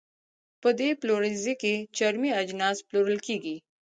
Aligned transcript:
په 0.61 0.69
دې 0.79 0.89
پلورنځۍ 1.01 1.53
کې 1.61 1.73
چرمي 1.97 2.31
اجناس 2.41 2.77
پلورل 2.87 3.19
کېدل. 3.27 3.57